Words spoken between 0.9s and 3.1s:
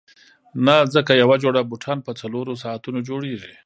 ځکه یوه جوړه بوټان په څلورو ساعتونو